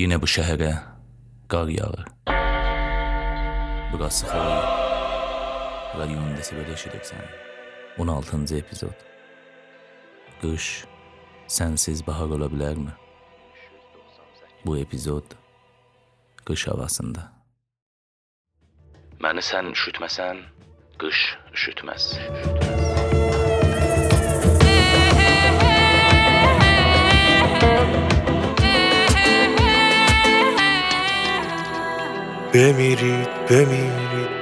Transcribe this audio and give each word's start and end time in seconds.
Yenə 0.00 0.16
bu 0.16 0.28
şəhərə 0.32 0.70
qar 1.52 1.68
yağır. 1.68 2.06
Burası 3.92 4.26
Xoli. 4.30 4.60
Radionun 5.98 6.36
desibeli 6.38 6.72
eşidirsən. 6.72 7.26
16-cı 7.98 8.56
epizod. 8.62 9.04
Qış 10.40 10.70
sənsiz 11.58 12.00
bahar 12.06 12.32
ola 12.38 12.48
bilərmi? 12.54 12.96
Bu 14.64 14.78
epizod 14.80 15.36
qış 16.48 16.68
havasında. 16.72 17.28
Məni 19.20 19.44
sən 19.52 19.74
üşütməsən, 19.76 20.46
qış 21.02 21.26
üşütməz. 21.52 22.14
üşütməz. 22.16 22.79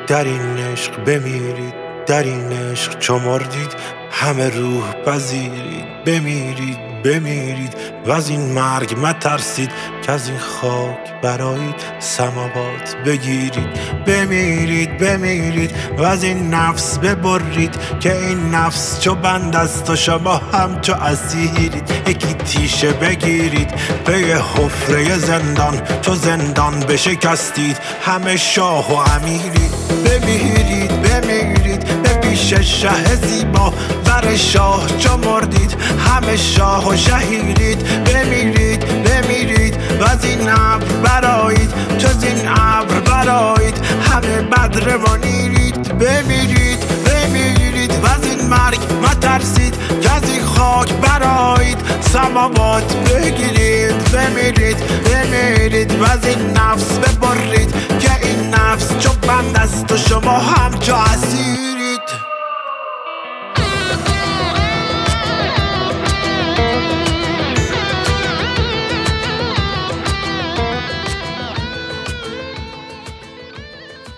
در 0.09 0.25
این 0.25 0.59
عشق 0.59 1.05
بمیرید 1.05 1.75
در 2.07 2.23
این 2.23 2.53
عشق 2.53 2.99
چو 2.99 3.19
مردید 3.19 3.75
همه 4.11 4.49
روح 4.51 4.93
پذیرید. 4.93 6.05
بمیرید 6.07 6.79
بمیرید 7.05 7.75
و 8.07 8.11
از 8.11 8.29
این 8.29 8.41
مرگ 8.41 8.95
مترسید. 9.02 9.71
که 10.09 10.15
از 10.15 10.29
این 10.29 10.39
خاک 10.39 11.21
برایید 11.23 11.75
سماوات 11.98 12.97
بگیرید 13.07 13.69
بمیرید 14.07 14.99
بمیرید 14.99 15.71
و 15.99 16.03
از 16.03 16.25
این 16.25 16.55
نفس 16.55 16.99
ببرید 16.99 17.75
که 18.01 18.16
این 18.16 18.51
نفس 18.51 19.01
چو 19.01 19.15
بند 19.15 19.57
است 19.57 19.91
و 19.91 19.97
شما 19.97 20.37
هم 20.52 20.80
چو 20.80 20.93
اسیرید. 20.93 21.91
یکی 22.07 22.35
تیشه 22.35 22.93
بگیرید 22.93 23.71
به 24.05 24.13
حفره 24.57 25.19
زندان 25.19 25.80
چو 26.02 26.15
زندان 26.15 26.80
بشکستید. 26.80 27.77
همه 28.02 28.37
شاه 28.37 28.93
و 28.93 28.95
امیرید 28.95 29.73
بمیرید 30.04 31.02
بمیرید 31.02 32.02
به 32.02 32.09
پیش 32.09 32.54
شه 32.54 33.15
زیبا 33.15 33.73
بر 34.04 34.37
شاه 34.37 34.87
چو 34.99 35.16
مردید. 35.16 35.77
همه 35.99 36.37
شاه 36.37 36.88
و 36.88 36.97
شهیرید 36.97 38.04
بمیرید 38.04 38.85
بمیرید. 39.04 39.57
و 40.01 40.24
این 40.24 40.49
ابر 40.49 40.87
برایید 41.04 41.71
از 42.18 42.24
این 42.24 42.49
ابر 42.49 43.01
برایید 43.01 43.79
همه 44.01 44.43
بد 44.43 44.91
روانیرید 44.91 45.99
بمیرید 45.99 46.79
بمیرید 47.04 47.93
و 48.04 48.09
این 48.23 48.49
مرگ 48.49 48.79
مترسید 49.02 49.74
که 50.02 50.10
از 50.10 50.30
این 50.30 50.45
خاک 50.45 50.93
برایید 50.93 51.79
سماوات 52.01 52.96
بگیرید. 52.96 54.13
بمیرید 54.13 54.76
بمیرید 55.04 56.01
و 56.01 56.04
از 56.04 56.26
این 56.26 56.51
نفس 56.51 56.99
ببرید 56.99 57.74
که 58.01 58.26
این 58.26 58.54
نفس 58.54 58.99
چو 58.99 59.10
بند 59.13 59.57
است 59.57 59.93
و 59.93 59.96
شما 59.96 60.38
هم 60.38 60.79
چو 60.79 60.95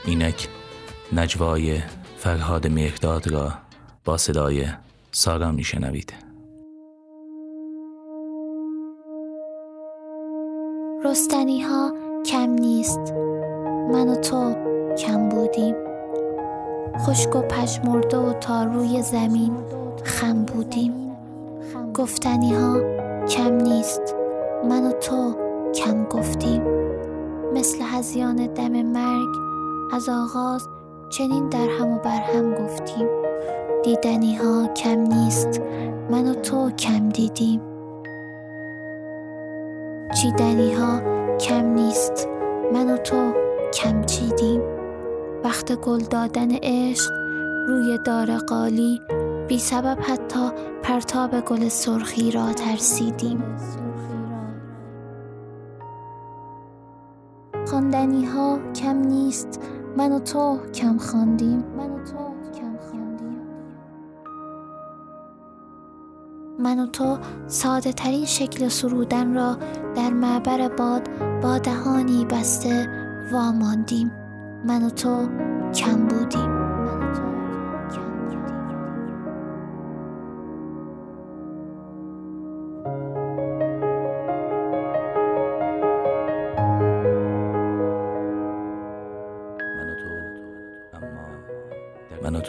اینک 0.04 0.48
نجوای 1.12 1.78
فرهاد 2.16 2.66
مهرداد 2.66 3.28
را 3.28 3.52
با 4.04 4.16
صدای 4.16 4.66
سارا 5.12 5.52
میشنوید. 5.52 6.12
رستنی 11.04 11.60
ها 11.60 11.92
کم 12.26 12.50
نیست. 12.50 13.12
من 13.92 14.08
و 14.08 14.16
تو 14.16 14.54
کم 14.98 15.28
بودیم. 15.28 15.74
خشک 16.98 17.36
و 17.36 17.42
پژمرده 17.42 18.16
و 18.16 18.32
تا 18.32 18.64
روی 18.64 19.02
زمین 19.02 19.56
خم 20.04 20.44
بودیم. 20.44 21.16
گفتنی 21.94 22.54
ها 22.54 22.80
کم 23.26 23.54
نیست. 23.54 24.14
من 24.68 24.86
و 24.86 24.92
تو 24.92 25.36
کم 25.74 26.04
گفتیم. 26.04 26.62
مثل 27.54 27.78
هزیان 27.82 28.46
دم 28.46 28.82
مرگ 28.82 29.49
از 29.92 30.08
آغاز 30.08 30.68
چنین 31.08 31.48
در 31.48 31.68
هم 31.68 31.88
و 31.88 31.98
بر 31.98 32.20
هم 32.20 32.54
گفتیم. 32.54 33.08
دیدنی 33.84 34.34
ها 34.34 34.66
کم 34.66 35.00
نیست 35.00 35.60
من 36.10 36.30
و 36.30 36.34
تو 36.34 36.70
کم 36.70 37.08
دیدیم. 37.08 37.60
چیدنی 40.14 40.74
ها 40.74 41.00
کم 41.38 41.64
نیست 41.64 42.28
من 42.72 42.90
و 42.90 42.96
تو 42.96 43.32
کم 43.74 44.04
چیدیم. 44.04 44.60
وقت 45.44 45.72
گل 45.72 46.00
دادن 46.00 46.50
عشق 46.62 47.12
روی 47.68 47.98
دار 48.06 48.38
قالی 48.38 49.00
بی 49.48 49.58
سبب 49.58 49.98
حتی 50.00 50.50
پرتاب 50.82 51.40
گل 51.40 51.68
سرخی 51.68 52.30
را 52.30 52.52
ترسیدیم. 52.52 53.42
خواندنی 57.66 58.24
ها 58.24 58.58
کم 58.74 58.96
نیست 58.96 59.60
من 59.96 60.12
و 60.12 60.18
تو 60.18 60.58
کم 60.74 60.98
خواندیم. 60.98 61.64
من 61.76 61.90
و 61.90 62.04
تو 62.04 62.16
کم 62.60 62.76
خواندیم. 62.90 63.40
من 66.58 66.78
و 66.78 66.86
تو 66.86 67.18
ساده 67.46 67.92
ترین 67.92 68.24
شکل 68.24 68.68
سرودن 68.68 69.34
را 69.34 69.56
در 69.94 70.10
معبر 70.10 70.68
باد 70.68 71.08
با 71.42 71.58
دهانی 71.58 72.24
بسته 72.24 72.88
واماندیم 73.32 74.12
من 74.66 74.82
و 74.82 74.90
تو 74.90 75.28
کم 75.74 76.06
بودیم. 76.06 76.49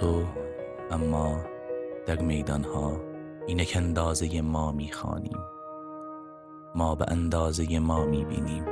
تو 0.01 0.23
اما 0.91 1.41
در 2.05 2.21
میدان 2.21 2.63
ها 2.63 2.97
اینک 3.47 3.73
اندازه 3.75 4.41
ما 4.41 4.71
می‌خوانیم. 4.71 5.37
ما 6.75 6.95
به 6.95 7.05
اندازه 7.07 7.79
ما 7.79 8.05
می‌بینیم. 8.05 8.65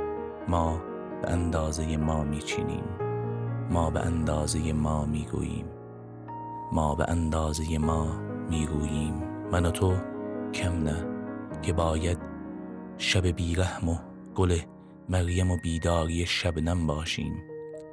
ما 0.48 0.80
به 1.22 1.30
اندازه 1.30 1.96
ما 1.96 2.24
میچینیم. 2.24 2.84
ما 3.70 3.90
به 3.90 4.00
اندازه 4.00 4.72
ما 4.72 5.04
می‌گوییم. 5.04 5.66
ما 6.72 6.94
به 6.94 7.04
اندازه 7.08 7.78
ما 7.78 8.06
می‌گوییم. 8.50 9.14
من 9.52 9.66
و 9.66 9.70
تو 9.70 9.94
کم 10.54 10.82
نه 10.82 11.06
که 11.62 11.72
باید 11.72 12.18
شب 12.98 13.26
بیرحم 13.26 13.88
و 13.88 13.96
گل 14.34 14.58
مریم 15.08 15.50
و 15.50 15.56
بیداری 15.56 16.26
شبنم 16.26 16.86
باشیم. 16.86 17.42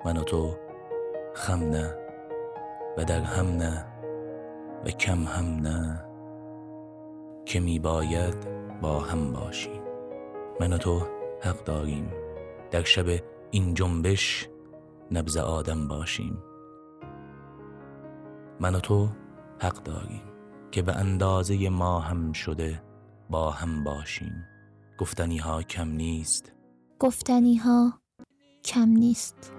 من 0.06 0.18
و 0.18 0.24
تو 0.24 0.56
خم 1.34 1.60
نه 1.60 2.07
و 2.98 3.06
در 3.06 3.22
هم 3.22 3.46
نه 3.48 3.86
و 4.86 4.90
کم 4.90 5.24
هم 5.24 5.46
نه 5.46 6.06
که 7.46 7.60
می 7.60 7.80
باید 7.80 8.48
با 8.82 9.00
هم 9.00 9.34
باشیم. 9.34 9.82
من 10.60 10.74
و 10.74 10.78
تو 10.78 11.02
حق 11.42 11.64
داریم. 11.64 12.12
در 12.72 12.84
شب 12.84 13.06
این 13.52 13.74
جنبش 13.74 14.50
نبز 15.12 15.38
آدم 15.38 15.88
باشیم. 15.88 16.44
من 18.60 18.76
و 18.76 18.80
تو 18.80 19.10
حق 19.60 19.84
داریم 19.84 20.22
که 20.72 20.82
به 20.82 20.94
اندازه 20.94 21.70
ما 21.70 22.00
هم 22.00 22.32
شده 22.32 22.84
با 23.30 23.52
هم 23.52 23.84
باشیم. 23.84 24.46
گفتنی 24.98 25.38
ها 25.38 25.64
کم 25.64 25.88
نیست. 25.88 26.52
گفتنی 27.00 27.56
ها 27.56 27.94
کم 28.64 28.90
نیست. 28.90 29.54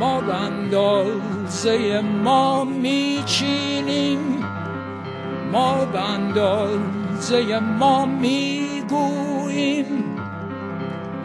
ما 0.00 0.20
به 0.20 0.34
اندازه 0.34 2.00
ما 2.00 2.64
میچینیم. 2.64 4.44
ما 5.52 5.84
به 5.84 6.00
اندازه 6.00 7.58
ما 7.58 8.06
می‌گوییم. 8.06 9.86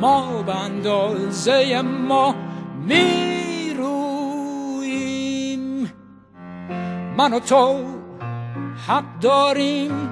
ما 0.01 0.42
به 0.42 0.56
اندازه 0.56 1.81
ما 1.81 2.36
می‌رویم. 2.86 3.92
من 7.18 7.33
و 7.33 7.39
تو 7.39 7.83
حق 8.88 9.19
داریم. 9.22 10.10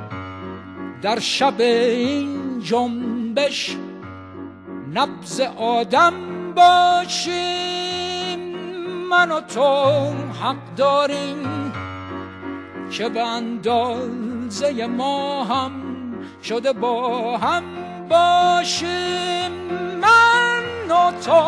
در 1.01 1.19
شب 1.19 1.61
این 1.61 2.59
جنبش 2.59 3.77
نبز 4.93 5.41
آدم 5.57 6.13
باشیم. 6.55 7.72
من 9.13 9.31
و 9.31 9.41
تو 9.41 10.13
حق 10.41 10.75
داریم 10.75 11.73
که 12.91 13.09
به 13.09 13.23
اندازه 13.23 14.85
ما 14.85 15.43
هم 15.43 15.71
شده 16.43 16.73
با 16.73 17.37
هم 17.37 17.63
باشیم. 18.09 19.51
من 20.01 20.63
و 20.89 21.11
تو 21.25 21.41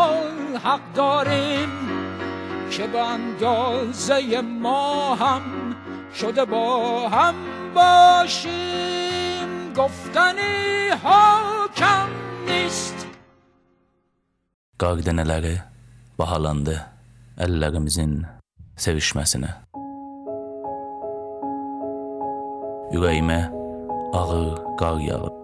حق 0.64 0.94
داریم 0.94 1.70
که 2.72 2.88
به 2.88 3.02
اندازه 3.02 4.42
ما 4.42 5.16
هم 5.16 5.42
شده 6.14 6.46
با 6.46 7.10
هم 7.10 7.36
باشیم. 7.76 9.74
گفتنی 9.74 10.90
ها 11.04 11.42
کم 11.76 12.10
نیست. 12.46 13.08
Qaqdənələri 14.80 15.56
bahalandı 16.20 16.95
əllərimizin 17.42 18.22
sevişməsinə. 18.80 19.50
Ürəyimə 22.96 23.40
ağır 24.16 24.62
qar 24.80 25.02
yağıb, 25.04 25.36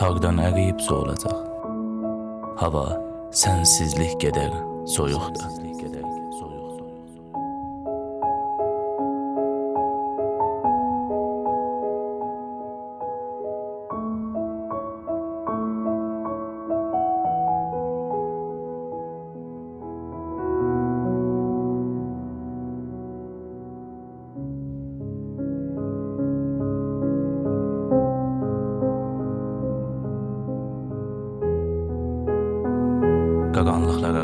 hardan 0.00 0.42
əriyib 0.44 0.82
soğulacaq. 0.84 1.40
Hava 2.60 2.84
sənsizlik 3.32 4.18
qədər 4.20 4.52
soyuqdur. 4.96 5.69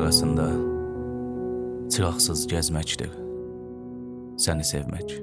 Arasında 0.06 0.46
çıraqsız 1.90 2.44
gəzməkdir. 2.46 3.10
Səni 4.38 4.62
sevmək. 4.62 5.14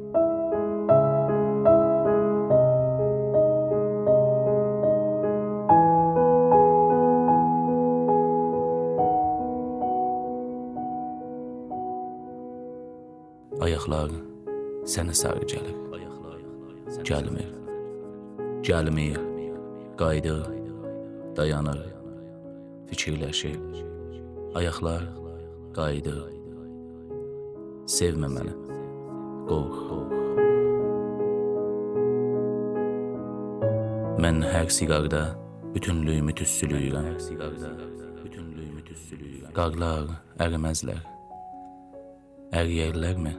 Ayaqlar 13.64 14.12
sənə 14.84 15.16
sarı 15.16 15.48
gəlir. 15.48 15.80
Gəlmir. 17.08 17.56
Gəlmir. 18.68 19.24
Qayıdır. 19.96 20.44
Dayanır. 21.40 21.82
Fikirləşir. 22.92 23.93
Ayaqlar 24.54 25.04
qayıdır. 25.74 26.18
Sevmə 27.90 28.30
məni. 28.30 28.54
Qorx. 29.50 30.12
Mən 34.24 34.44
hər 34.46 34.70
siqarda 34.72 35.24
bütünlüyümü 35.74 36.36
tüssülüyürəm. 36.38 37.08
Hər 37.10 37.24
siqarda 37.28 37.72
bütünlüyümü 38.22 38.86
tüssülüyürəm. 38.92 39.56
Qarlar 39.58 40.14
əriməzlər. 40.46 41.02
Əriyərlərmi? 42.54 43.34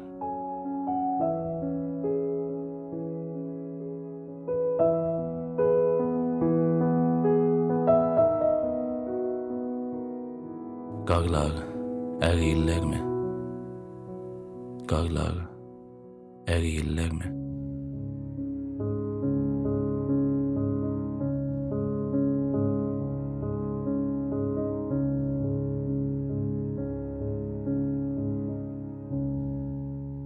Qarlar 11.04 11.52
əriyirlərmi? 12.24 12.96
Qarlar 14.88 15.36
əriyirlərmi? 16.48 17.28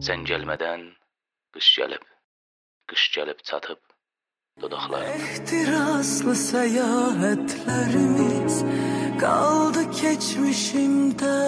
Sən 0.06 0.22
gəlmədən 0.30 0.94
qış 1.58 1.74
gəlib, 1.80 2.06
qış 2.86 3.10
gəlib 3.18 3.42
çatıb 3.42 3.82
dodaqlarıma. 4.62 5.10
Ehtiraslı 5.10 6.34
seyahatlerimiz 6.34 8.64
Kaldı 9.20 9.82
keçmişimdə 9.98 11.38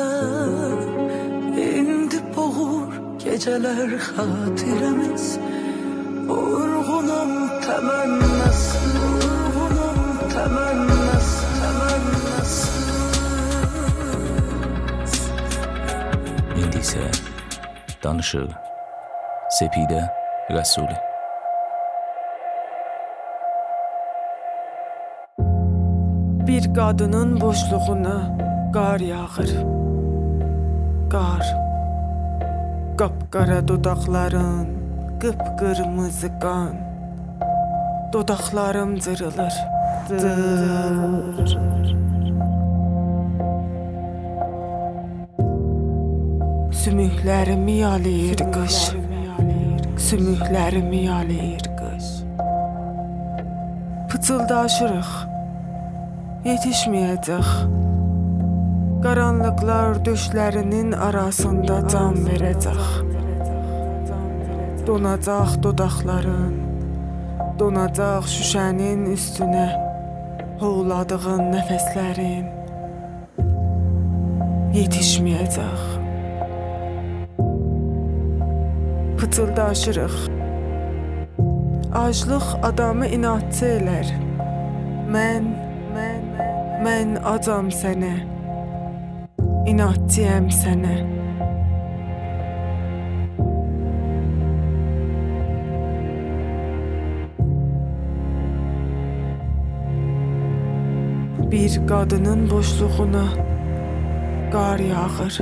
İndi 1.55 2.19
boğur 2.37 2.93
gecələr 3.23 3.93
xatirəmiz 4.07 5.27
Vurğunum 6.29 7.33
təmənnəsi 7.67 8.81
Vurğunum 8.97 10.01
təmənnəsi 10.33 11.51
Təmənnəsi 11.61 12.73
İndi 16.63 16.83
isə 16.83 17.07
danışır 18.03 18.51
Sepidə 19.61 20.03
Rəsuli 20.57 21.10
Bir 26.47 26.75
qadının 26.75 27.41
boşluğuna 27.41 28.39
qar 28.73 29.01
yağır. 29.01 29.51
Qar. 31.11 31.57
Qapqara 32.99 33.69
dodaqların, 33.69 34.67
qıpqırmızı 35.21 36.39
qan. 36.41 36.75
Dodaqlarım 38.13 38.99
cırılır. 38.99 39.55
Dır. 40.11 41.59
Sümüklərimi 46.81 47.71
yalayır 47.71 48.41
qış. 48.55 48.77
Sümüklərimi 49.97 50.97
yalayır 50.97 51.65
qış. 51.79 52.07
Pıçıldaşırıq. 54.09 55.30
Yetişməyəcək. 56.40 57.49
Qaranlıqlar 59.04 59.99
düşlərinin 60.06 60.94
arasında 60.97 61.82
can 61.92 62.16
verəcək. 62.25 62.80
Donacaq 64.87 65.59
dodaqların, 65.66 66.56
donacaq 67.61 68.25
şüşənin 68.32 69.04
üstünə 69.12 69.66
hovladığın 70.64 71.44
nəfəslərin. 71.52 72.49
Yetişməyəcək. 74.80 75.87
Pıçıldaşırıq. 79.20 80.20
Aclıq 82.09 82.54
adamı 82.64 83.12
inatçı 83.12 83.75
elər. 83.76 84.14
Mən, 85.12 85.59
mən 86.81 87.19
acam 87.29 87.67
sənə. 87.69 88.15
İnatçıyam 89.69 90.47
sənə. 90.61 90.95
Bir 101.53 101.77
qadının 101.91 102.51
boşluğuna 102.51 103.27
qar 104.53 104.79
yağır. 104.79 105.41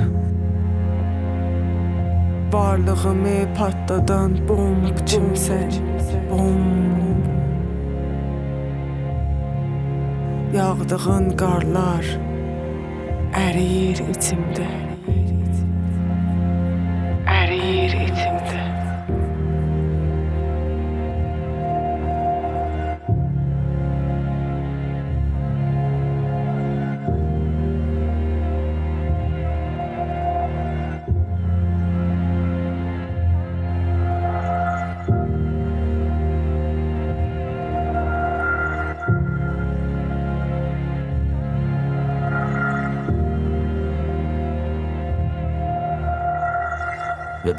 Varlığımı 2.53 3.39
patladan 3.57 4.31
bomb 4.47 4.95
kimsən, 5.09 5.71
bomb. 6.31 7.38
Yağdığın 10.49 11.27
qarlar 11.37 12.07
əriyir 13.37 14.01
içimdə. 14.09 14.88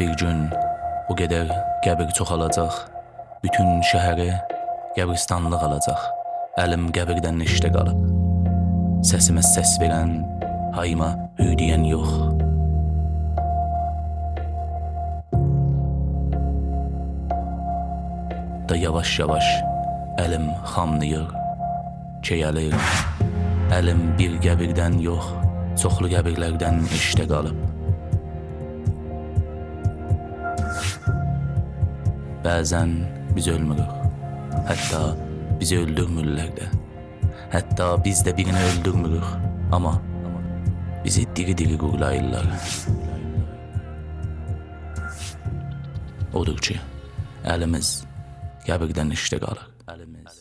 Bir 0.01 0.15
gün 0.17 0.47
o 1.13 1.15
qədər 1.19 1.51
qəbir 1.85 2.09
çoxalacaq, 2.17 2.73
bütün 3.45 3.83
şəhəri 3.91 4.31
qəbristanlıq 4.97 5.65
alacaq. 5.67 6.07
Əlim 6.63 6.87
qəbirdən 6.97 7.43
işdə 7.45 7.69
qalıb. 7.75 7.99
Səsimə 9.05 9.45
səs 9.45 9.75
verən, 9.83 10.15
hayma 10.77 11.11
hüy 11.41 11.53
deyən 11.61 11.85
yox. 11.91 12.15
Da 18.71 18.79
yavaş-yavaş 18.81 19.51
əlim 20.25 20.49
xamlayır, 20.73 21.29
çeyəlir. 22.25 22.77
Əlim 23.77 24.07
bir 24.17 24.41
qəbirdən 24.47 24.97
yox, 25.05 25.29
çoxlu 25.83 26.09
qəbirlərdən 26.15 26.87
işdə 26.89 27.29
qalıb. 27.29 27.70
Bəzən 32.45 32.93
biz 33.37 33.49
ölmürük. 33.53 33.93
Hətta 34.69 35.01
bizi 35.61 35.79
öldürmürlər 35.83 36.51
də. 36.57 36.69
Hətta 37.53 37.87
biz 38.05 38.23
də 38.27 38.37
birini 38.37 38.63
öldürmürük, 38.71 39.27
amma 39.73 39.95
bizi 41.05 41.27
diri-diri 41.37 41.79
qurlayırlar. 41.79 42.47
Odur 46.33 46.59
ki, 46.63 46.79
əlimiz 47.45 48.05
qəbirdən 48.69 49.13
işdə 49.17 49.41
qalır. 49.43 49.67
Əlimiz 49.91 50.41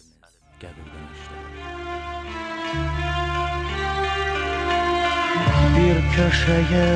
qəbirdən 0.61 1.05
işdə 1.15 1.37
bir 5.79 5.97
köşeye 6.15 6.89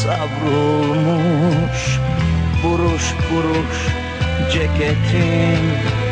savrulmuş 0.00 1.82
buruş 2.62 3.14
buruş 3.30 3.88
ceketin 4.52 6.09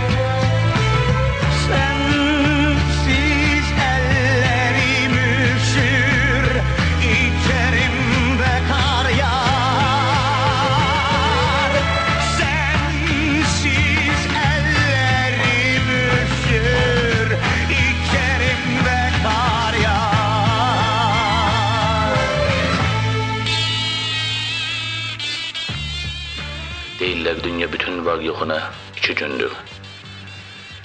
iki 28.98 29.14
gündür. 29.14 29.52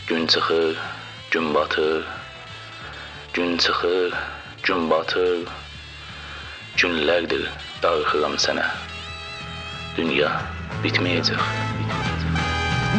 Gün 0.08 0.28
çıxır, 0.28 0.78
gün 1.32 1.54
batır. 1.54 2.06
Gün 3.34 3.58
çıxır, 3.58 4.14
gün 4.64 4.90
batır. 4.90 5.40
Günlərdir 6.78 7.46
darıxıram 7.84 8.36
sənə. 8.46 8.66
Dünya 9.98 10.30
bitməyəcək. 10.84 11.42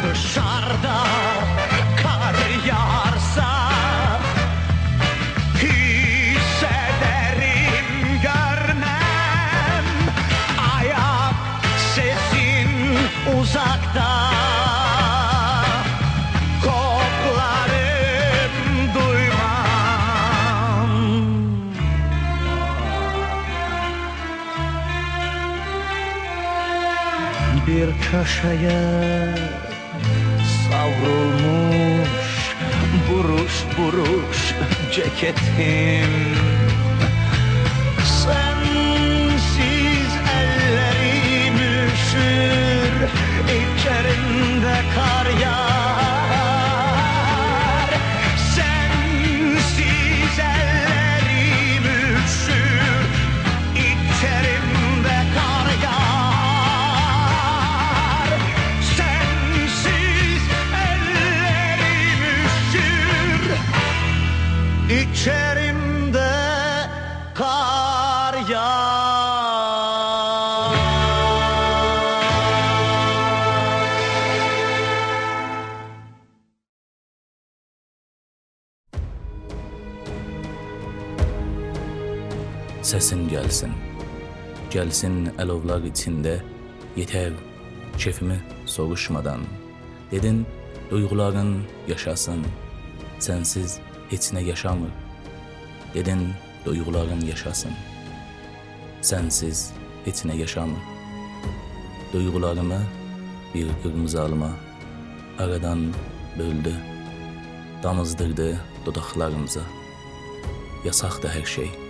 Dışarıda 0.02 0.98
köşeye 28.14 29.34
savrulmuş 30.70 32.54
buruş 33.10 33.64
buruş 33.78 34.54
ceketim 34.92 36.43
Səsin 82.94 83.24
gəlsin. 83.26 83.72
Gəlsin 84.70 85.32
əlovlar 85.42 85.82
içində 85.88 86.36
yetər 86.94 87.32
kefimi 87.98 88.36
soruşmadan. 88.70 89.42
Dedin 90.12 90.44
duyğuların 90.92 91.50
yaşasın. 91.90 92.46
Sənsiz 93.18 93.80
heç 94.12 94.30
nə 94.36 94.44
yaşamır. 94.46 94.94
Dedin 95.94 96.22
duyğuların 96.66 97.26
yaşasın. 97.26 97.74
Sənsiz 99.02 99.74
heç 100.04 100.22
nə 100.30 100.38
yaşamır. 100.38 100.82
Duyğularımı 102.12 102.82
bir 103.54 103.68
qırmızı 103.82 104.22
alma 104.22 104.50
aradan 105.38 105.90
böldü. 106.38 106.74
Damızdırdı 107.82 108.60
dodaqlarımıza. 108.86 109.66
Yasaqdı 110.84 111.26
hər 111.26 111.46
şey. 111.46 111.83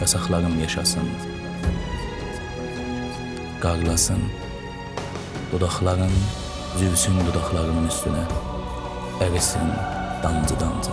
Yasaqlarım 0.00 0.60
yaşasın. 0.60 1.10
Qarlasın. 3.60 4.22
Dodaqların 5.52 6.12
zülsün 6.78 7.20
dodaqlarımın 7.26 7.88
üstünə. 7.88 8.24
Ərisin 9.20 9.68
damcı 10.22 10.60
damcı. 10.60 10.90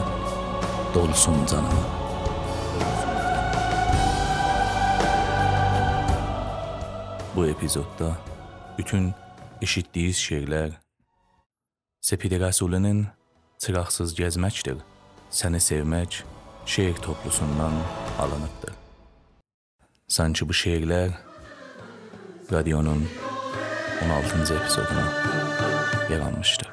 Dolsun 0.95 1.45
canıma. 1.45 1.83
Bu 7.35 7.47
epizodda 7.47 8.17
bütün 8.77 9.13
eşitdiyiz 9.61 10.17
şeirlər 10.17 10.71
Sepid 12.01 12.31
Rəsulinin 12.31 13.05
Çıraqsız 13.61 14.13
gəzməkdir. 14.17 14.77
Səni 15.31 15.59
sevmək 15.61 16.23
şeir 16.65 16.95
toplusundan 16.95 17.73
alınıbdır. 18.19 18.80
Sanki 20.11 20.43
bu 20.43 20.51
şeirlər 20.59 21.11
radionun 22.51 23.03
16-cı 24.03 24.53
epizoduna 24.53 25.05
yer 26.09 26.19
almışdır. 26.19 26.67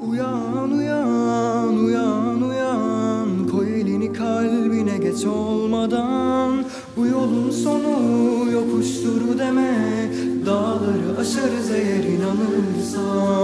Uyan 0.00 0.70
uyan 0.72 1.78
uyan 1.84 2.42
uyan 2.42 3.48
Koy 3.48 3.80
elini 3.80 4.12
kalbine 4.12 4.98
geç 4.98 5.24
olmadan 5.24 6.64
Bu 6.96 7.06
yolun 7.06 7.50
sonu 7.50 8.50
yokuştur 8.50 9.38
deme 9.38 10.12
Dağları 10.46 11.20
aşarız 11.20 11.70
eğer 11.70 12.04
inanırsan 12.04 13.37